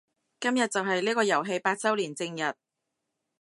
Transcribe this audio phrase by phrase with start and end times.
[0.39, 2.55] 今日就係呢個遊戲八周年正日